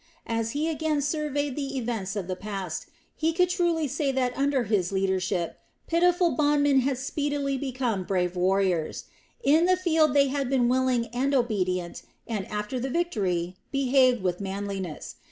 As 0.25 0.53
he 0.57 0.67
again 0.67 0.99
surveyed 0.99 1.55
the 1.55 1.77
events 1.77 2.15
of 2.15 2.25
the 2.27 2.35
past, 2.35 2.87
he 3.15 3.31
could 3.33 3.49
truly 3.49 3.87
say 3.87 4.11
that 4.11 4.35
under 4.35 4.63
his 4.63 4.91
leadership 4.91 5.59
pitiful 5.85 6.31
bondmen 6.31 6.79
had 6.79 6.97
speedily 6.97 7.55
become 7.55 8.03
brave 8.03 8.35
warriors 8.35 9.03
In 9.43 9.67
the 9.67 9.77
field 9.77 10.15
they 10.15 10.29
had 10.29 10.49
been 10.49 10.67
willing 10.67 11.05
and 11.13 11.35
obedient 11.35 12.01
and, 12.25 12.47
after 12.47 12.79
the 12.79 12.89
victory, 12.89 13.57
behaved 13.71 14.23
with 14.23 14.41
manliness. 14.41 15.17